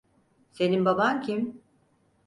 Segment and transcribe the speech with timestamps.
[0.51, 1.61] Senin baban kim?